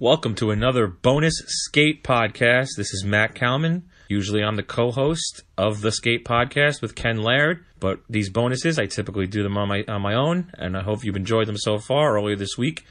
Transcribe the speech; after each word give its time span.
Welcome 0.00 0.36
to 0.36 0.52
another 0.52 0.86
bonus 0.86 1.42
skate 1.44 2.04
podcast. 2.04 2.68
This 2.76 2.94
is 2.94 3.02
Matt 3.04 3.34
Kalman. 3.34 3.88
Usually 4.06 4.44
I'm 4.44 4.54
the 4.54 4.62
co-host 4.62 5.42
of 5.56 5.80
the 5.80 5.90
skate 5.90 6.24
podcast 6.24 6.80
with 6.80 6.94
Ken 6.94 7.16
Laird, 7.16 7.64
but 7.80 7.98
these 8.08 8.30
bonuses 8.30 8.78
I 8.78 8.86
typically 8.86 9.26
do 9.26 9.42
them 9.42 9.58
on 9.58 9.66
my 9.66 9.82
on 9.88 10.00
my 10.00 10.14
own, 10.14 10.52
and 10.56 10.76
I 10.76 10.84
hope 10.84 11.02
you've 11.02 11.16
enjoyed 11.16 11.48
them 11.48 11.56
so 11.56 11.78
far. 11.78 12.14
Earlier 12.14 12.36
this 12.36 12.56
week, 12.56 12.86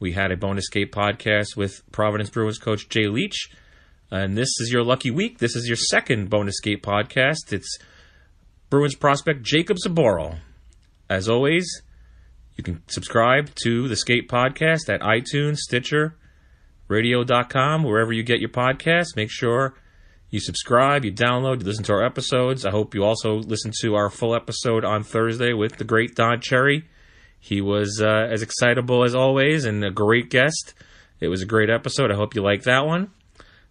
we 0.00 0.14
had 0.14 0.32
a 0.32 0.36
bonus 0.36 0.64
skate 0.64 0.90
podcast 0.90 1.56
with 1.56 1.80
Providence 1.92 2.28
Bruins 2.28 2.58
coach 2.58 2.88
Jay 2.88 3.06
Leach, 3.06 3.50
and 4.10 4.36
this 4.36 4.58
is 4.58 4.72
your 4.72 4.82
lucky 4.82 5.12
week. 5.12 5.38
This 5.38 5.54
is 5.54 5.68
your 5.68 5.76
second 5.76 6.28
bonus 6.28 6.56
skate 6.56 6.82
podcast. 6.82 7.52
It's 7.52 7.78
Bruins 8.68 8.96
prospect 8.96 9.44
Jakub 9.44 9.76
Zboril. 9.86 10.40
As 11.08 11.28
always, 11.28 11.82
you 12.56 12.64
can 12.64 12.82
subscribe 12.88 13.54
to 13.62 13.86
the 13.86 13.94
Skate 13.94 14.28
Podcast 14.28 14.92
at 14.92 15.00
iTunes, 15.02 15.58
Stitcher, 15.58 16.16
radio.com, 16.88 17.84
wherever 17.84 18.12
you 18.12 18.22
get 18.22 18.40
your 18.40 18.48
podcasts. 18.48 19.14
Make 19.14 19.30
sure 19.30 19.74
you 20.30 20.40
subscribe, 20.40 21.04
you 21.04 21.12
download, 21.12 21.60
you 21.60 21.66
listen 21.66 21.84
to 21.84 21.92
our 21.92 22.04
episodes. 22.04 22.66
I 22.66 22.70
hope 22.70 22.94
you 22.94 23.04
also 23.04 23.36
listen 23.36 23.72
to 23.82 23.94
our 23.94 24.10
full 24.10 24.34
episode 24.34 24.84
on 24.84 25.02
Thursday 25.02 25.52
with 25.52 25.76
the 25.76 25.84
great 25.84 26.14
Don 26.14 26.40
Cherry. 26.40 26.88
He 27.40 27.60
was 27.60 28.02
uh, 28.02 28.28
as 28.30 28.42
excitable 28.42 29.04
as 29.04 29.14
always 29.14 29.64
and 29.64 29.84
a 29.84 29.90
great 29.90 30.28
guest. 30.28 30.74
It 31.20 31.28
was 31.28 31.42
a 31.42 31.46
great 31.46 31.70
episode. 31.70 32.10
I 32.10 32.16
hope 32.16 32.34
you 32.34 32.42
like 32.42 32.64
that 32.64 32.86
one. 32.86 33.10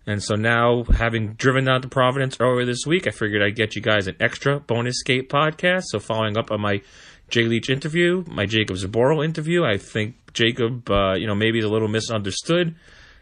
And 0.06 0.24
so 0.24 0.36
now, 0.36 0.84
having 0.84 1.34
driven 1.34 1.66
down 1.66 1.82
to 1.82 1.90
Providence 1.90 2.38
earlier 2.40 2.66
this 2.66 2.86
week, 2.88 3.08
I 3.08 3.12
figured 3.12 3.42
I'd 3.44 3.58
get 3.58 3.76
you 3.76 3.82
guys 3.82 4.08
an 4.08 4.16
extra 4.22 4.60
bonus 4.60 5.00
skate 5.00 5.30
podcast. 5.30 5.84
So, 5.88 6.00
following 6.00 6.38
up 6.38 6.50
on 6.50 6.62
my 6.62 6.82
Jay 7.30 7.44
Leach 7.44 7.70
interview, 7.70 8.24
my 8.26 8.46
Jakub 8.46 8.82
Zboril 8.82 9.24
interview, 9.24 9.66
I 9.66 9.78
think 9.78 10.16
Jakub, 10.32 10.90
uh, 10.90 11.18
you 11.18 11.28
know, 11.28 11.36
maybe 11.36 11.60
is 11.60 11.66
a 11.66 11.70
little 11.70 11.90
misunderstood 11.90 12.74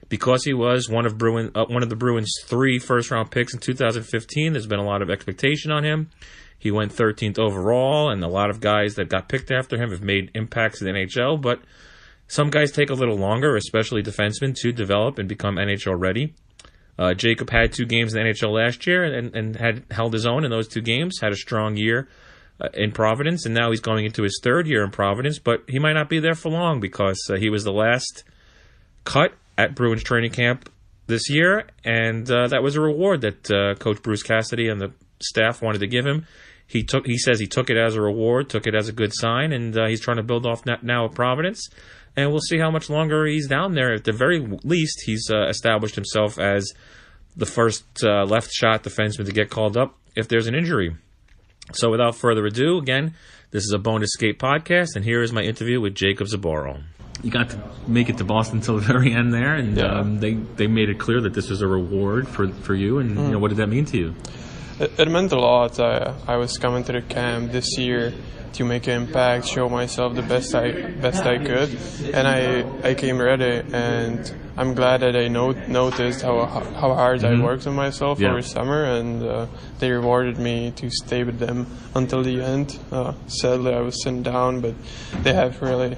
because 0.10 0.44
he 0.44 0.54
was 0.54 0.90
one 0.90 1.06
of 1.06 1.18
Bruin, 1.18 1.52
uh, 1.56 1.66
one 1.66 1.84
of 1.84 1.90
the 1.90 1.96
Bruins' 1.96 2.34
three 2.46 2.80
first-round 2.80 3.32
picks 3.32 3.54
in 3.54 3.60
2015. 3.60 4.54
There's 4.54 4.68
been 4.68 4.80
a 4.80 4.86
lot 4.86 5.02
of 5.02 5.10
expectation 5.10 5.72
on 5.72 5.84
him. 5.84 6.10
He 6.58 6.72
went 6.72 6.94
13th 6.94 7.38
overall, 7.38 8.10
and 8.10 8.24
a 8.24 8.28
lot 8.28 8.50
of 8.50 8.60
guys 8.60 8.96
that 8.96 9.10
got 9.10 9.30
picked 9.30 9.52
after 9.52 9.78
him 9.78 9.92
have 9.92 10.02
made 10.02 10.32
impacts 10.34 10.82
in 10.82 10.88
the 10.88 10.94
NHL. 10.94 11.42
But 11.42 11.60
some 12.28 12.50
guys 12.50 12.72
take 12.72 12.90
a 12.90 12.94
little 12.94 13.18
longer, 13.18 13.56
especially 13.56 14.02
defensemen, 14.02 14.56
to 14.62 14.72
develop 14.72 15.20
and 15.20 15.30
become 15.30 15.56
NHL 15.56 16.00
ready. 16.00 16.34
Uh, 16.98 17.14
Jakub 17.14 17.50
had 17.50 17.74
two 17.74 17.86
games 17.86 18.14
in 18.14 18.24
the 18.24 18.30
NHL 18.30 18.54
last 18.54 18.88
year 18.88 19.04
and, 19.04 19.36
and 19.36 19.56
had 19.58 19.84
held 19.92 20.14
his 20.14 20.26
own 20.26 20.46
in 20.46 20.52
those 20.52 20.68
two 20.68 20.82
games. 20.82 21.20
Had 21.22 21.34
a 21.34 21.36
strong 21.36 21.76
year 21.76 22.08
uh, 22.60 22.70
in 22.74 22.92
Providence, 22.92 23.46
and 23.46 23.54
now 23.54 23.70
he's 23.70 23.82
going 23.82 24.06
into 24.06 24.24
his 24.24 24.40
third 24.42 24.66
year 24.66 24.84
in 24.84 24.92
Providence. 24.92 25.40
But 25.40 25.64
he 25.68 25.78
might 25.78 25.94
not 25.94 26.10
be 26.10 26.20
there 26.20 26.36
for 26.36 26.50
long 26.50 26.80
because 26.80 27.20
uh, 27.30 27.36
he 27.36 27.50
was 27.50 27.64
the 27.64 27.74
last 27.74 28.24
cut 29.04 29.34
at 29.58 29.76
Bruins 29.76 30.04
training 30.04 30.32
camp 30.32 30.70
this 31.08 31.30
year, 31.30 31.68
and 31.84 32.30
uh, 32.30 32.48
that 32.48 32.64
was 32.64 32.76
a 32.76 32.82
reward 32.82 33.22
that 33.22 33.52
uh, 33.52 33.76
Coach 33.76 34.02
Bruce 34.02 34.24
Cassidy 34.24 34.68
and 34.70 34.82
the 34.82 34.92
staff 35.22 35.62
wanted 35.62 35.80
to 35.80 35.88
give 35.88 36.06
him. 36.06 36.26
He 36.68 36.84
took. 36.84 37.06
He 37.06 37.18
says 37.18 37.40
he 37.40 37.48
took 37.48 37.70
it 37.70 37.78
as 37.78 37.96
a 37.96 38.02
reward, 38.02 38.50
took 38.50 38.66
it 38.66 38.74
as 38.74 38.90
a 38.90 38.92
good 38.92 39.12
sign, 39.14 39.54
and 39.54 39.78
uh, 39.78 39.86
he's 39.88 40.02
trying 40.02 40.18
to 40.18 40.24
build 40.24 40.46
off 40.46 40.64
now 40.82 41.06
at 41.06 41.14
Providence. 41.14 41.70
And 42.18 42.32
we'll 42.32 42.40
see 42.40 42.58
how 42.58 42.72
much 42.72 42.90
longer 42.90 43.26
he's 43.26 43.48
down 43.48 43.74
there. 43.74 43.94
At 43.94 44.06
the 44.06 44.14
very 44.14 44.40
least, 44.64 45.04
he's 45.06 45.30
uh, 45.30 45.48
established 45.48 45.96
himself 45.96 46.40
as 46.40 46.74
the 47.36 47.46
first 47.46 47.84
uh, 48.04 48.24
left 48.24 48.52
shot 48.52 48.84
defenseman 48.84 49.26
to 49.26 49.34
get 49.34 49.50
called 49.50 49.76
up 49.76 49.98
if 50.16 50.28
there's 50.28 50.48
an 50.48 50.56
injury. 50.56 50.96
So, 51.74 51.92
without 51.92 52.16
further 52.16 52.46
ado, 52.46 52.78
again, 52.78 53.14
this 53.52 53.64
is 53.64 53.74
a 53.74 53.78
bonus 53.78 54.12
skate 54.14 54.40
podcast, 54.40 54.96
and 54.96 55.04
here 55.04 55.22
is 55.22 55.32
my 55.32 55.42
interview 55.42 55.80
with 55.82 55.94
Jakub 55.94 56.34
Zboril 56.34 56.84
you 57.24 57.32
got 57.32 57.50
to 57.52 57.60
make 57.88 58.10
it 58.10 58.18
to 58.18 58.24
Boston 58.24 58.58
until 58.58 58.76
the 58.76 58.82
very 58.94 59.14
end 59.14 59.34
there, 59.34 59.56
and 59.56 59.78
yeah. 59.78 60.00
um, 60.00 60.20
they 60.20 60.34
they 60.34 60.68
made 60.68 60.90
it 60.90 61.00
clear 61.00 61.22
that 61.22 61.34
this 61.34 61.50
was 61.50 61.62
a 61.62 61.68
reward 61.68 62.28
for 62.28 62.48
for 62.50 62.76
you. 62.76 63.00
And 63.00 63.18
mm. 63.18 63.26
you 63.26 63.32
know, 63.32 63.40
what 63.40 63.50
did 63.50 63.58
that 63.58 63.68
mean 63.68 63.86
to 63.86 63.98
you? 63.98 64.16
It, 64.80 65.00
it 65.00 65.10
meant 65.10 65.32
a 65.32 65.40
lot. 65.40 65.80
I, 65.80 66.14
I 66.28 66.38
was 66.38 66.58
coming 66.58 66.84
to 66.84 66.92
the 66.92 67.02
camp 67.02 67.52
this 67.52 67.78
year 67.78 68.14
to 68.54 68.64
make 68.64 68.88
an 68.88 69.04
impact, 69.04 69.48
show 69.48 69.68
myself 69.70 70.16
the 70.16 70.22
best 70.22 70.56
I 70.56 70.72
best 70.72 71.26
I 71.26 71.38
could, 71.38 71.78
and 72.14 72.28
I 72.28 72.90
I 72.90 72.94
came 72.94 73.20
ready, 73.20 73.64
and 73.74 74.34
I'm 74.58 74.74
glad 74.74 75.02
that 75.02 75.12
they 75.12 75.28
not, 75.28 75.68
noticed 75.68 76.22
how 76.22 76.46
how 76.46 76.94
hard 76.94 77.22
mm-hmm. 77.22 77.42
I 77.42 77.46
worked 77.46 77.68
on 77.68 77.76
myself 77.76 78.20
yeah. 78.20 78.30
over 78.30 78.42
summer, 78.42 78.84
and 78.86 79.24
uh, 79.24 79.48
they 79.80 79.92
rewarded 79.92 80.38
me 80.38 80.72
to 80.78 80.90
stay 80.90 81.24
with 81.24 81.40
them 81.40 81.68
until 81.96 82.24
the 82.24 82.42
end. 82.42 82.80
Uh, 82.92 83.14
sadly, 83.28 83.74
I 83.74 83.82
was 83.82 84.02
sent 84.02 84.24
down, 84.24 84.62
but 84.62 84.76
they 85.24 85.34
have 85.34 85.62
really 85.62 85.98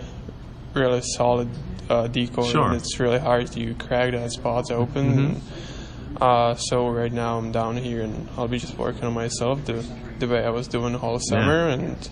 really 0.77 1.01
solid 1.01 1.49
uh, 1.89 2.07
D 2.07 2.27
corps, 2.27 2.45
sure. 2.45 2.73
it's 2.73 2.99
really 2.99 3.19
hard 3.19 3.51
to 3.53 3.73
crack 3.75 4.11
that 4.11 4.31
spots 4.31 4.71
open. 4.71 5.35
Mm-hmm. 5.35 6.23
Uh, 6.23 6.55
so 6.55 6.89
right 6.89 7.11
now 7.11 7.37
I'm 7.37 7.51
down 7.51 7.77
here, 7.77 8.01
and 8.01 8.27
I'll 8.37 8.47
be 8.47 8.59
just 8.59 8.77
working 8.77 9.03
on 9.03 9.13
myself 9.13 9.65
the 9.65 9.85
the 10.19 10.27
way 10.27 10.43
I 10.43 10.49
was 10.49 10.67
doing 10.67 10.95
all 10.95 11.19
summer, 11.19 11.67
yeah. 11.67 11.73
and 11.73 12.09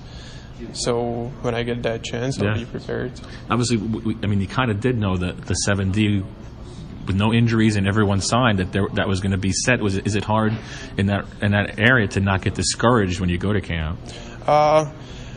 so 0.74 1.32
when 1.42 1.56
I 1.56 1.64
get 1.64 1.84
that 1.84 2.04
chance, 2.04 2.40
I'll 2.40 2.56
be 2.56 2.66
prepared. 2.66 3.14
Obviously, 3.50 3.78
we, 3.78 4.16
I 4.24 4.28
mean, 4.28 4.42
you 4.42 4.48
kind 4.48 4.72
of 4.72 4.80
did 4.80 4.98
know 4.98 5.18
that 5.18 5.46
the 5.46 5.56
7D 5.68 6.24
with 7.08 7.16
no 7.16 7.34
injuries 7.34 7.76
and 7.76 7.88
everyone 7.88 8.20
signed 8.22 8.60
that 8.60 8.72
there, 8.72 8.88
that 8.94 9.08
was 9.08 9.20
going 9.20 9.32
to 9.32 9.38
be 9.38 9.52
set. 9.52 9.82
Was 9.82 9.98
is 9.98 10.16
it 10.16 10.24
hard 10.24 10.58
in 10.98 11.08
that 11.08 11.26
in 11.42 11.52
that 11.52 11.80
area 11.80 12.08
to 12.10 12.20
not 12.20 12.42
get 12.42 12.56
discouraged 12.56 13.20
when 13.20 13.30
you 13.30 13.38
go 13.38 13.54
to 13.54 13.62
camp? 13.62 14.00
Uh, 14.46 14.92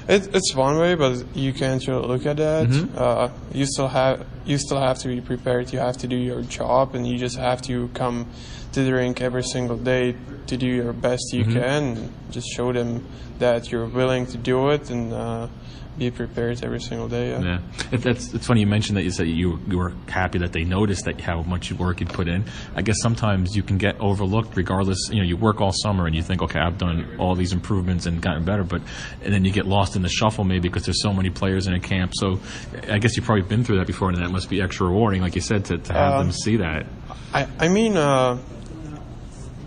it, 0.08 0.34
it's 0.34 0.54
one 0.54 0.78
way, 0.78 0.94
but 0.94 1.36
you 1.36 1.52
can't 1.52 1.86
really 1.86 2.06
look 2.06 2.24
at 2.24 2.38
that. 2.38 2.68
Mm-hmm. 2.68 2.96
Uh, 2.96 3.28
you 3.52 3.66
still 3.66 3.88
have 3.88 4.26
you 4.46 4.56
still 4.56 4.80
have 4.80 4.98
to 5.00 5.08
be 5.08 5.20
prepared. 5.20 5.72
You 5.72 5.80
have 5.80 5.98
to 5.98 6.08
do 6.08 6.16
your 6.16 6.42
job, 6.42 6.94
and 6.94 7.06
you 7.06 7.18
just 7.18 7.36
have 7.36 7.60
to 7.62 7.88
come 7.88 8.26
to 8.72 8.82
the 8.82 8.92
rink 8.92 9.20
every 9.20 9.42
single 9.42 9.76
day 9.76 10.16
to 10.46 10.56
do 10.56 10.66
your 10.66 10.94
best 10.94 11.32
you 11.32 11.44
mm-hmm. 11.44 11.58
can. 11.58 12.12
Just 12.30 12.48
show 12.48 12.72
them 12.72 13.04
that 13.38 13.70
you're 13.70 13.86
willing 13.86 14.26
to 14.26 14.38
do 14.38 14.70
it, 14.70 14.90
and 14.90 15.12
uh, 15.12 15.48
be 15.98 16.10
prepared 16.10 16.62
every 16.64 16.80
single 16.80 17.08
day. 17.08 17.30
Yeah, 17.30 17.42
yeah. 17.42 17.60
It, 17.92 18.02
that's 18.02 18.32
it's 18.32 18.46
funny 18.46 18.60
you 18.60 18.66
mentioned 18.66 18.96
that 18.96 19.04
you 19.04 19.10
said 19.10 19.28
you 19.28 19.60
you 19.68 19.78
were 19.78 19.92
happy 20.08 20.38
that 20.38 20.52
they 20.52 20.64
noticed 20.64 21.04
that 21.06 21.20
how 21.20 21.42
much 21.42 21.72
work 21.72 22.00
you 22.00 22.06
put 22.06 22.28
in. 22.28 22.44
I 22.74 22.82
guess 22.82 22.96
sometimes 23.00 23.56
you 23.56 23.62
can 23.62 23.78
get 23.78 24.00
overlooked, 24.00 24.56
regardless. 24.56 25.08
You 25.10 25.18
know, 25.18 25.24
you 25.24 25.36
work 25.36 25.60
all 25.60 25.72
summer 25.72 26.06
and 26.06 26.14
you 26.14 26.22
think, 26.22 26.42
okay, 26.42 26.60
I've 26.60 26.78
done 26.78 27.16
all 27.18 27.34
these 27.34 27.52
improvements 27.52 28.06
and 28.06 28.20
gotten 28.20 28.44
better, 28.44 28.64
but 28.64 28.82
and 29.22 29.32
then 29.32 29.44
you 29.44 29.52
get 29.52 29.66
lost 29.66 29.96
in 29.96 30.02
the 30.02 30.08
shuffle 30.08 30.44
maybe 30.44 30.68
because 30.68 30.84
there's 30.84 31.02
so 31.02 31.12
many 31.12 31.30
players 31.30 31.66
in 31.66 31.74
a 31.74 31.80
camp. 31.80 32.12
So 32.14 32.40
I 32.88 32.98
guess 32.98 33.16
you've 33.16 33.26
probably 33.26 33.42
been 33.42 33.64
through 33.64 33.78
that 33.78 33.86
before, 33.86 34.08
and 34.08 34.18
that 34.18 34.30
must 34.30 34.48
be 34.48 34.62
extra 34.62 34.86
rewarding, 34.86 35.22
like 35.22 35.34
you 35.34 35.40
said, 35.40 35.64
to, 35.66 35.78
to 35.78 35.92
have 35.92 36.14
um, 36.14 36.26
them 36.26 36.32
see 36.32 36.56
that. 36.58 36.86
I 37.34 37.48
I 37.58 37.68
mean, 37.68 37.96
uh, 37.96 38.38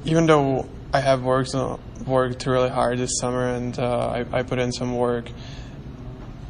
even 0.06 0.25
though 0.25 0.68
I 0.94 1.00
have 1.00 1.24
worked 1.24 1.53
uh, 1.56 1.78
worked 2.06 2.46
really 2.46 2.70
hard 2.70 2.97
this 2.97 3.18
summer 3.20 3.47
and 3.47 3.78
uh, 3.78 4.08
I, 4.08 4.40
I 4.40 4.44
put 4.44 4.59
in 4.59 4.72
some 4.72 4.97
work 4.97 5.30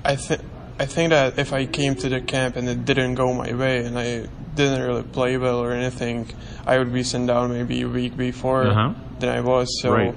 I 0.03 0.15
think 0.15 0.41
I 0.79 0.85
think 0.85 1.11
that 1.11 1.37
if 1.37 1.53
I 1.53 1.65
came 1.65 1.95
to 1.95 2.09
the 2.09 2.21
camp 2.21 2.55
and 2.55 2.67
it 2.67 2.85
didn't 2.85 3.15
go 3.15 3.33
my 3.33 3.53
way 3.53 3.85
and 3.85 3.99
I 3.99 4.27
didn't 4.55 4.81
really 4.81 5.03
play 5.03 5.37
well 5.37 5.59
or 5.59 5.71
anything, 5.73 6.29
I 6.65 6.77
would 6.79 6.91
be 6.91 7.03
sent 7.03 7.27
down 7.27 7.53
maybe 7.53 7.81
a 7.83 7.87
week 7.87 8.17
before 8.17 8.67
uh-huh. 8.67 8.93
than 9.19 9.29
I 9.29 9.41
was. 9.41 9.67
So 9.81 9.91
right. 9.91 10.15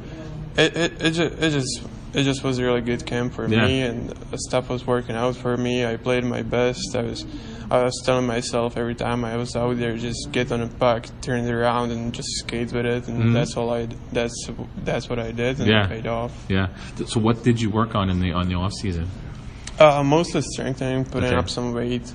it, 0.56 0.76
it 0.76 1.02
it 1.02 1.10
just 1.10 1.34
it 1.38 1.50
just 1.50 1.82
it 2.14 2.22
just 2.22 2.42
was 2.44 2.58
a 2.58 2.64
really 2.64 2.80
good 2.80 3.04
camp 3.04 3.34
for 3.34 3.46
yeah. 3.46 3.66
me 3.66 3.82
and 3.82 4.14
stuff 4.36 4.70
was 4.70 4.86
working 4.86 5.16
out 5.16 5.36
for 5.36 5.56
me. 5.56 5.84
I 5.84 5.96
played 5.96 6.24
my 6.24 6.42
best. 6.42 6.94
I 6.94 7.02
was 7.02 7.26
I 7.70 7.82
was 7.82 8.02
telling 8.04 8.26
myself 8.26 8.76
every 8.76 8.94
time 8.94 9.24
I 9.24 9.36
was 9.36 9.56
out 9.56 9.76
there, 9.78 9.96
just 9.96 10.30
get 10.32 10.52
on 10.52 10.60
a 10.60 10.68
puck, 10.68 11.06
turn 11.20 11.44
it 11.44 11.50
around, 11.50 11.90
and 11.90 12.12
just 12.12 12.28
skate 12.38 12.72
with 12.72 12.86
it, 12.86 13.08
and 13.08 13.18
mm-hmm. 13.18 13.32
that's 13.32 13.56
all 13.56 13.72
I. 13.72 13.88
That's 14.12 14.48
that's 14.78 15.08
what 15.08 15.18
I 15.18 15.32
did, 15.32 15.58
and 15.58 15.68
yeah. 15.68 15.84
it 15.84 15.88
paid 15.88 16.06
off. 16.06 16.32
Yeah. 16.48 16.68
So, 17.06 17.20
what 17.20 17.42
did 17.42 17.60
you 17.60 17.70
work 17.70 17.94
on 17.94 18.10
in 18.10 18.20
the 18.20 18.32
on 18.32 18.48
the 18.48 18.54
off 18.54 18.72
season? 18.72 19.08
Uh, 19.78 20.02
mostly 20.04 20.40
strengthening, 20.42 21.04
putting 21.04 21.30
okay. 21.30 21.36
up 21.36 21.50
some 21.50 21.72
weight, 21.74 22.12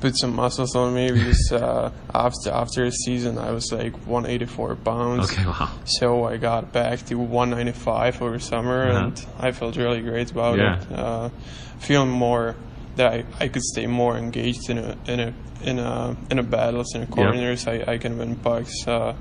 put 0.00 0.16
some 0.16 0.34
muscles 0.34 0.76
on 0.76 0.94
me 0.94 1.10
because 1.12 1.52
uh, 1.52 1.90
after 2.14 2.50
after 2.50 2.84
the 2.84 2.90
season 2.90 3.38
I 3.38 3.50
was 3.50 3.72
like 3.72 3.94
184 4.06 4.76
pounds. 4.76 5.32
Okay, 5.32 5.44
wow. 5.44 5.70
So 5.84 6.24
I 6.24 6.36
got 6.36 6.72
back 6.72 7.04
to 7.06 7.16
195 7.16 8.22
over 8.22 8.38
summer, 8.38 8.88
uh-huh. 8.88 9.06
and 9.06 9.26
I 9.38 9.52
felt 9.52 9.76
really 9.76 10.02
great 10.02 10.30
about 10.30 10.58
yeah. 10.58 10.80
it. 10.80 10.92
Uh, 10.92 11.28
feeling 11.78 12.10
more 12.10 12.54
that 12.96 13.12
I, 13.12 13.24
I 13.40 13.48
could 13.48 13.62
stay 13.62 13.86
more 13.86 14.16
engaged 14.16 14.70
in 14.70 14.78
a 14.78 14.96
in 15.06 15.20
a 15.20 15.34
in 15.62 15.78
a 15.78 16.16
in 16.30 16.38
a 16.38 16.42
battles 16.42 16.94
in 16.94 17.00
the 17.02 17.06
corners. 17.06 17.66
Yep. 17.66 17.88
I, 17.88 17.92
I 17.94 17.98
can 17.98 18.18
win 18.18 18.36
pucks. 18.36 18.86
Uh, 18.86 19.14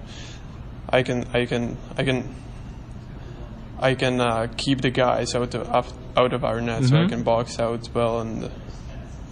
I 0.89 1.01
can 1.01 1.25
I 1.33 1.45
can 1.45 1.77
I 1.97 2.03
can 2.03 2.35
I 3.79 3.95
can 3.95 4.21
uh, 4.21 4.47
keep 4.55 4.81
the 4.81 4.91
guys 4.91 5.33
out 5.33 5.55
of 5.55 5.93
out 6.15 6.33
of 6.33 6.43
our 6.43 6.61
net, 6.61 6.81
mm-hmm. 6.81 6.95
so 6.95 7.03
I 7.03 7.07
can 7.07 7.23
box 7.23 7.59
out 7.59 7.89
well 7.93 8.21
and. 8.21 8.51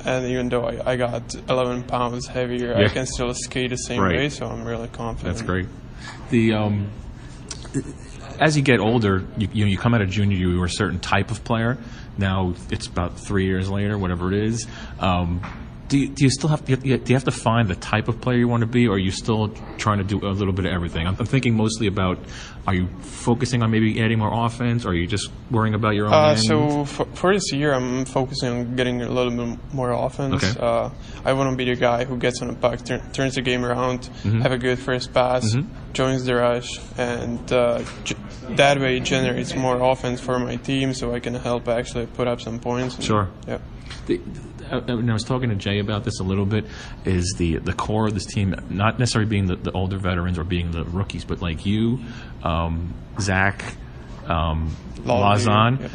And 0.03 0.25
even 0.25 0.49
though 0.49 0.65
I, 0.65 0.93
I 0.93 0.95
got 0.95 1.35
11 1.35 1.83
pounds 1.83 2.25
heavier, 2.25 2.71
yeah. 2.71 2.85
I 2.85 2.89
can 2.89 3.05
still 3.05 3.35
skate 3.35 3.69
the 3.69 3.75
same 3.75 4.01
right. 4.01 4.15
way. 4.15 4.29
So 4.29 4.47
I'm 4.47 4.65
really 4.65 4.87
confident. 4.87 5.35
That's 5.35 5.45
great. 5.45 5.67
The 6.31 6.53
um, 6.53 6.89
as 8.39 8.57
you 8.57 8.63
get 8.63 8.79
older, 8.79 9.23
you, 9.37 9.47
you, 9.53 9.65
know, 9.65 9.69
you 9.69 9.77
come 9.77 9.93
out 9.93 10.01
of 10.01 10.09
junior, 10.09 10.35
you 10.35 10.59
were 10.59 10.65
a 10.65 10.69
certain 10.69 10.99
type 10.99 11.29
of 11.29 11.43
player. 11.43 11.77
Now 12.17 12.55
it's 12.71 12.87
about 12.87 13.19
three 13.19 13.45
years 13.45 13.69
later, 13.69 13.97
whatever 13.97 14.33
it 14.33 14.43
is. 14.43 14.67
Um, 14.99 15.41
do 15.91 15.97
you, 15.99 16.07
do 16.07 16.23
you 16.23 16.29
still 16.29 16.47
have 16.49 16.63
do 16.65 16.71
you, 16.71 16.97
do 16.97 17.09
you 17.11 17.15
have 17.15 17.25
to 17.25 17.31
find 17.31 17.67
the 17.67 17.75
type 17.75 18.07
of 18.07 18.21
player 18.21 18.37
you 18.37 18.47
want 18.47 18.61
to 18.61 18.67
be, 18.67 18.87
or 18.87 18.95
are 18.95 18.97
you 18.97 19.11
still 19.11 19.49
trying 19.77 19.97
to 19.97 20.05
do 20.05 20.25
a 20.25 20.31
little 20.31 20.53
bit 20.53 20.65
of 20.65 20.71
everything? 20.71 21.05
I'm, 21.05 21.17
I'm 21.19 21.25
thinking 21.25 21.53
mostly 21.55 21.87
about 21.87 22.17
are 22.65 22.73
you 22.73 22.87
focusing 23.01 23.61
on 23.61 23.71
maybe 23.71 24.01
adding 24.01 24.19
more 24.19 24.45
offense, 24.45 24.85
or 24.85 24.89
are 24.91 24.93
you 24.93 25.05
just 25.05 25.29
worrying 25.49 25.73
about 25.73 25.95
your 25.95 26.05
own? 26.07 26.13
Uh, 26.13 26.35
so 26.37 26.85
for, 26.85 27.05
for 27.13 27.33
this 27.33 27.51
year, 27.51 27.73
I'm 27.73 28.05
focusing 28.05 28.49
on 28.49 28.75
getting 28.77 29.01
a 29.01 29.09
little 29.09 29.35
bit 29.35 29.59
more 29.73 29.91
offense. 29.91 30.41
Okay. 30.43 30.57
Uh, 30.59 30.89
I 31.25 31.33
want 31.33 31.51
to 31.51 31.57
be 31.57 31.65
the 31.65 31.75
guy 31.75 32.05
who 32.05 32.17
gets 32.17 32.41
on 32.41 32.47
the 32.47 32.53
puck, 32.53 32.85
turn, 32.85 33.01
turns 33.11 33.35
the 33.35 33.41
game 33.41 33.65
around, 33.65 33.99
Mm-hmm. 34.23 34.41
have 34.41 34.53
a 34.53 34.57
good 34.57 34.79
first 34.79 35.13
pass, 35.13 35.55
joins 35.93 36.23
the 36.25 36.35
rush, 36.35 36.67
and 36.97 37.51
uh, 37.51 37.83
g- 38.03 38.15
that 38.51 38.79
way 38.79 38.97
it 38.97 39.03
generates 39.03 39.55
more 39.55 39.81
offense 39.81 40.19
for 40.19 40.39
my 40.39 40.55
team, 40.57 40.93
so 40.93 41.13
I 41.13 41.19
can 41.19 41.33
help 41.35 41.67
actually 41.67 42.05
put 42.07 42.27
up 42.27 42.41
some 42.41 42.59
points. 42.59 43.03
Sure. 43.03 43.29
Yeah. 43.47 43.59
The, 44.07 44.19
uh, 44.71 44.81
and 44.87 45.09
I 45.09 45.13
was 45.13 45.23
talking 45.23 45.49
to 45.49 45.55
Jay 45.55 45.79
about 45.79 46.03
this 46.03 46.19
a 46.19 46.23
little 46.23 46.45
bit. 46.45 46.65
Is 47.05 47.35
the 47.37 47.57
the 47.57 47.73
core 47.73 48.07
of 48.07 48.13
this 48.13 48.25
team 48.25 48.55
not 48.69 48.99
necessarily 48.99 49.29
being 49.29 49.47
the, 49.47 49.55
the 49.57 49.71
older 49.71 49.97
veterans 49.97 50.37
or 50.39 50.43
being 50.43 50.71
the 50.71 50.83
rookies, 50.85 51.25
but 51.25 51.41
like 51.41 51.65
you, 51.65 51.99
um, 52.43 52.93
Zach, 53.19 53.63
um, 54.27 54.75
Lauzon. 55.03 55.81
yeah. 55.81 55.87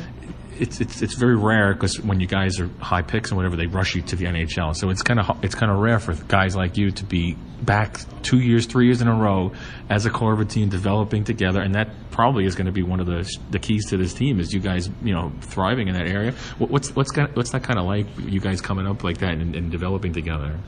It's, 0.59 0.81
it's 0.81 1.03
it's 1.03 1.15
very 1.15 1.37
rare 1.37 1.75
because 1.75 2.01
when 2.01 2.21
you 2.21 2.27
guys 2.27 2.59
are 2.61 2.69
high 2.81 3.03
picks 3.03 3.31
and 3.31 3.37
whatever, 3.37 3.57
they 3.57 3.67
rush 3.67 3.95
you 3.95 4.03
to 4.03 4.17
the 4.17 4.25
NHL. 4.25 4.75
So 4.77 4.91
it's 4.91 5.03
kind 5.03 5.21
of 5.21 5.45
it's 5.45 5.55
kind 5.55 5.71
of 5.71 5.79
rare 5.79 5.99
for 5.99 6.15
guys 6.15 6.57
like 6.57 6.77
you 6.77 6.91
to 6.93 7.05
be 7.05 7.37
back 7.63 7.99
two 8.23 8.39
years, 8.41 8.67
three 8.67 8.87
years 8.87 9.01
in 9.03 9.09
a 9.09 9.15
row 9.15 9.53
as 9.91 10.07
a 10.07 10.11
core 10.11 10.33
of 10.33 10.41
a 10.41 10.45
team 10.45 10.69
developing 10.69 11.25
together, 11.25 11.61
and 11.61 11.75
that 11.75 11.89
probably 12.11 12.45
is 12.47 12.55
going 12.55 12.67
to 12.67 12.73
be 12.73 12.83
one 12.83 13.01
of 13.01 13.07
the 13.07 13.31
the 13.51 13.59
keys 13.59 13.87
to 13.91 13.97
this 13.97 14.15
team 14.15 14.41
is 14.41 14.53
you 14.53 14.61
guys 14.61 14.89
you 15.03 15.13
know 15.15 15.33
thriving 15.41 15.89
in 15.89 15.95
that 15.95 16.07
area. 16.07 16.33
What- 16.59 16.71
What's 16.71 16.95
what's 16.97 17.17
what's 17.35 17.51
that 17.51 17.63
kind 17.63 17.79
of 17.79 17.87
like? 17.87 18.07
You 18.19 18.41
guys 18.41 18.61
coming 18.61 18.87
up 18.87 19.05
like 19.05 19.19
that 19.19 19.33
and, 19.35 19.55
and 19.55 19.71
developing 19.71 20.13
together. 20.13 20.59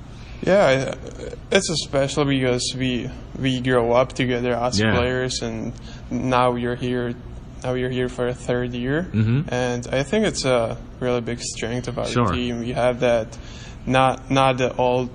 Yeah, 0.43 0.95
it's 1.51 1.69
special 1.85 2.25
because 2.25 2.73
we 2.79 3.11
we 3.39 3.61
grow 3.61 3.93
up 3.93 4.13
together 4.13 4.55
as 4.55 4.79
Yeah. 4.79 4.95
players, 4.95 5.43
and 5.43 5.73
now 6.11 6.55
you're 6.55 6.77
here. 6.77 7.15
Now 7.63 7.75
you're 7.75 7.91
here 7.91 8.09
for 8.09 8.29
a 8.29 8.35
third 8.35 8.73
year, 8.73 9.09
Mhm. 9.13 9.45
and 9.51 9.87
I 9.93 10.03
think 10.05 10.27
it's 10.27 10.45
a 10.45 10.77
really 11.01 11.21
big 11.21 11.41
strength 11.41 11.89
of 11.89 11.99
our 11.99 12.07
Sure. 12.07 12.33
team. 12.33 12.61
We 12.61 12.73
have 12.73 13.01
that, 13.01 13.37
not 13.87 14.31
not 14.31 14.59
the 14.59 14.75
old, 14.77 15.11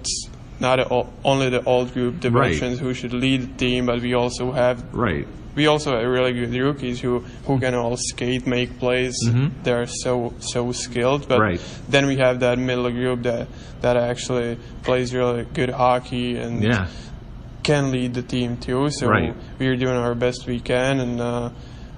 not 0.60 0.78
the, 0.78 0.88
ol- 0.90 1.10
only 1.24 1.50
the 1.50 1.64
old 1.64 1.94
group, 1.94 2.20
the 2.22 2.32
Right. 2.32 2.54
veterans 2.54 2.80
who 2.80 2.94
should 2.94 3.14
lead 3.14 3.42
the 3.42 3.54
team, 3.66 3.86
but 3.86 4.02
we 4.02 4.14
also 4.14 4.52
have 4.52 4.84
Right. 4.92 5.26
we 5.56 5.68
also 5.68 5.92
have 5.96 6.06
really 6.06 6.34
good 6.34 6.54
rookies 6.54 7.00
who, 7.00 7.24
who 7.46 7.60
can 7.60 7.76
all 7.76 7.96
skate, 7.98 8.46
make 8.48 8.78
plays. 8.80 9.16
They're 9.64 9.86
so 9.88 10.34
so 10.40 10.72
skilled. 10.74 11.28
But 11.30 11.36
Mm-hmm. 11.40 11.50
Right. 11.52 11.62
then 11.90 12.08
we 12.08 12.18
have 12.18 12.40
that 12.42 12.58
middle 12.60 12.90
group 12.92 13.24
that 13.24 13.48
that 13.82 13.96
actually 13.98 14.58
plays 14.84 15.14
really 15.14 15.46
good 15.54 15.70
hockey 15.70 16.38
and 16.38 16.62
Yeah. 16.64 16.88
can 17.64 17.92
lead 17.92 18.14
the 18.16 18.22
team 18.22 18.58
too. 18.58 18.90
So 18.90 19.08
we're 19.60 19.78
doing 19.78 19.96
our 19.96 20.16
best 20.16 20.46
we 20.48 20.60
can, 20.60 21.00
and 21.00 21.22
uh, 21.22 21.50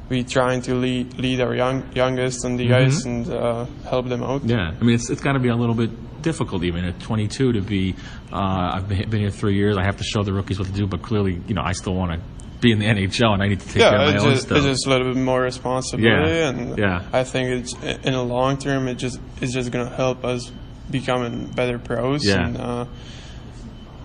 we 0.09 0.23
trying 0.23 0.61
to 0.63 0.75
lead 0.75 1.17
lead 1.17 1.41
our 1.41 1.55
young 1.55 1.83
youngest 1.93 2.45
on 2.45 2.57
the 2.57 2.73
ice 2.73 3.05
and 3.05 3.27
uh, 3.29 3.65
help 3.89 4.07
them 4.07 4.23
out. 4.23 4.41
Mm-hmm. 4.41 4.49
Yeah, 4.49 4.73
I 4.79 4.83
mean, 4.83 4.95
it's, 4.95 5.09
it's 5.09 5.21
got 5.21 5.33
to 5.33 5.39
be 5.39 5.49
a 5.49 5.55
little 5.55 5.75
bit 5.75 5.89
difficult 6.21 6.63
even 6.63 6.85
at 6.85 6.99
22 6.99 7.53
to 7.53 7.61
be. 7.61 7.95
Uh, 8.31 8.71
I've 8.75 8.87
been, 8.89 9.09
been 9.09 9.21
here 9.21 9.29
three 9.31 9.55
years. 9.55 9.77
I 9.77 9.83
have 9.83 9.97
to 9.97 10.03
show 10.03 10.23
the 10.23 10.33
rookies 10.33 10.59
what 10.59 10.67
to 10.67 10.73
do, 10.73 10.87
but 10.87 11.01
clearly, 11.01 11.41
you 11.47 11.53
know, 11.55 11.61
I 11.63 11.71
still 11.73 11.95
want 11.95 12.11
to 12.13 12.19
be 12.61 12.71
in 12.71 12.79
the 12.79 12.85
NHL 12.85 13.33
and 13.33 13.43
I 13.43 13.47
need 13.47 13.59
to 13.59 13.65
take 13.65 13.81
care 13.81 13.91
Yeah, 13.91 14.07
of 14.09 14.13
my 14.15 14.19
own 14.21 14.31
just, 14.33 14.45
stuff. 14.47 14.57
it's 14.59 14.65
just 14.67 14.85
a 14.87 14.89
little 14.89 15.13
bit 15.13 15.21
more 15.21 15.41
responsibility, 15.41 16.31
Yeah, 16.35 16.49
and 16.49 16.77
yeah. 16.77 17.03
I 17.11 17.23
think 17.23 17.49
it's 17.63 17.73
in 18.05 18.13
the 18.13 18.23
long 18.23 18.57
term, 18.57 18.87
it 18.87 18.95
just 18.95 19.19
it's 19.41 19.53
just 19.53 19.71
gonna 19.71 19.89
help 19.89 20.23
us 20.23 20.51
becoming 20.89 21.47
better 21.47 21.77
pros. 21.79 22.25
Yeah. 22.25 22.45
And 22.45 22.57
uh, 22.57 22.85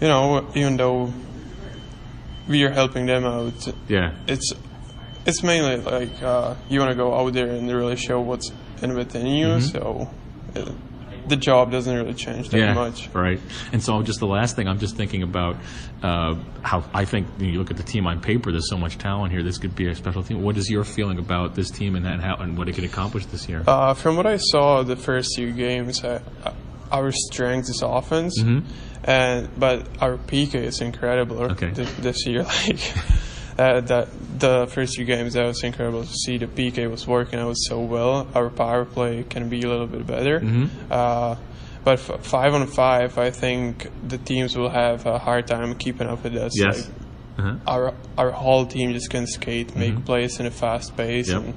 you 0.00 0.08
know, 0.08 0.48
even 0.54 0.76
though 0.76 1.12
we 2.48 2.64
are 2.64 2.70
helping 2.70 3.06
them 3.06 3.24
out, 3.24 3.68
yeah, 3.88 4.14
it's 4.26 4.52
it's 5.26 5.42
mainly 5.42 5.76
like 5.78 6.22
uh, 6.22 6.54
you 6.68 6.80
want 6.80 6.90
to 6.90 6.96
go 6.96 7.14
out 7.14 7.32
there 7.32 7.48
and 7.50 7.70
really 7.70 7.96
show 7.96 8.20
what's 8.20 8.50
in 8.82 8.94
within 8.94 9.26
you. 9.26 9.60
So 9.60 10.10
uh, 10.56 10.70
the 11.28 11.36
job 11.36 11.70
doesn't 11.70 11.94
really 11.94 12.14
change 12.14 12.48
that 12.48 12.56
Mm-hmm. 12.56 12.66
yeah, 12.66 12.74
much. 12.74 13.08
right. 13.12 13.40
And 13.72 13.80
so, 13.82 14.02
just 14.02 14.18
the 14.18 14.26
last 14.26 14.56
thing, 14.56 14.66
I'm 14.66 14.78
just 14.80 14.96
thinking 14.96 15.22
about 15.22 15.56
uh, 16.02 16.34
how 16.62 16.82
I 16.92 17.04
think 17.04 17.28
when 17.36 17.50
you 17.50 17.58
look 17.58 17.70
at 17.70 17.76
the 17.76 17.82
team 17.84 18.06
on 18.06 18.20
paper. 18.20 18.50
There's 18.50 18.68
so 18.68 18.76
much 18.78 18.98
talent 18.98 19.30
here. 19.32 19.42
This 19.44 19.58
could 19.58 19.76
be 19.76 19.86
a 19.88 19.94
special 19.94 20.22
team. 20.24 20.42
What 20.42 20.56
is 20.56 20.68
your 20.68 20.82
feeling 20.82 21.18
about 21.18 21.54
this 21.54 21.70
team 21.70 21.94
and, 21.94 22.04
how 22.20 22.36
and 22.36 22.58
what 22.58 22.68
it 22.68 22.74
could 22.74 22.84
accomplish 22.84 23.26
this 23.26 23.48
year? 23.48 23.62
Uh, 23.66 23.94
from 23.94 24.16
what 24.16 24.26
I 24.26 24.38
saw 24.38 24.82
the 24.82 24.96
first 24.96 25.36
few 25.36 25.52
games, 25.52 26.02
uh, 26.02 26.20
our 26.90 27.12
strength 27.12 27.68
is 27.70 27.82
offense, 27.84 28.36
and 29.04 29.48
but 29.56 29.86
our 30.00 30.16
PK 30.16 30.54
is 30.56 30.80
incredible 30.80 31.36
Mm-hmm. 31.36 31.52
Okay. 31.52 31.70
this, 31.70 31.92
this 31.98 32.26
year. 32.26 32.44
Like 32.66 32.80
uh, 33.60 33.80
that, 33.80 34.08
the 34.38 34.66
first 34.70 34.96
few 34.96 35.04
games, 35.04 35.34
that 35.34 35.44
was 35.44 35.62
incredible 35.62 36.02
to 36.02 36.12
see. 36.24 36.38
The 36.38 36.46
PK 36.46 36.90
was 36.90 37.06
working 37.06 37.38
out 37.38 37.56
so 37.56 37.80
well. 37.80 38.26
Our 38.34 38.48
power 38.50 38.84
play 38.84 39.22
can 39.22 39.48
be 39.48 39.62
a 39.62 39.68
little 39.68 39.86
bit 39.86 40.06
better. 40.06 40.40
Mm-hmm. 40.40 40.90
Uh, 40.90 41.36
but 41.84 41.98
f- 41.98 42.24
five 42.24 42.54
on 42.54 42.66
five, 42.66 43.18
I 43.18 43.30
think 43.30 43.88
the 44.06 44.18
teams 44.18 44.56
will 44.56 44.68
have 44.70 45.06
a 45.06 45.18
hard 45.18 45.46
time 45.46 45.74
keeping 45.74 46.08
up 46.08 46.24
with 46.24 46.36
us. 46.36 46.58
yes. 46.58 46.86
Like, 46.86 46.94
Uh-huh. 47.40 47.56
our 47.66 47.94
our 48.18 48.30
whole 48.30 48.66
team 48.66 48.92
just 48.92 49.10
can 49.10 49.26
skate, 49.26 49.74
make 49.76 50.04
plays 50.04 50.38
in 50.40 50.46
a 50.46 50.50
fast 50.50 50.96
pace, 50.96 51.28
Yep. 51.28 51.42
and 51.42 51.54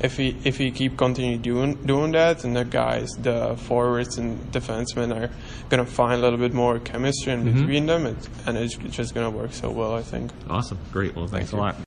if 0.00 0.18
we 0.18 0.36
if 0.44 0.58
we 0.58 0.70
keep 0.70 0.96
continue 0.96 1.38
doing 1.38 1.74
doing 1.86 2.12
that, 2.12 2.44
and 2.44 2.54
the 2.56 2.64
guys, 2.64 3.08
the 3.22 3.56
forwards 3.56 4.18
and 4.18 4.38
defensemen 4.52 5.14
are 5.14 5.30
gonna 5.70 5.86
find 5.86 6.14
a 6.14 6.22
little 6.22 6.38
bit 6.38 6.52
more 6.54 6.78
chemistry 6.78 7.32
in 7.32 7.44
between 7.52 7.86
them, 7.86 8.06
it, 8.06 8.28
and 8.46 8.56
it's 8.58 8.76
just 8.98 9.14
gonna 9.14 9.30
work 9.30 9.52
so 9.52 9.70
well, 9.70 9.94
I 9.94 10.02
think. 10.02 10.30
Awesome. 10.50 10.78
Great. 10.92 11.14
Well, 11.16 11.26
thanks 11.26 11.50
Thank 11.50 11.60
a 11.62 11.64
lot. 11.64 11.86